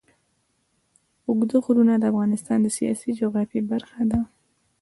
[1.27, 4.19] اوږده غرونه د افغانستان د سیاسي جغرافیه برخه ده.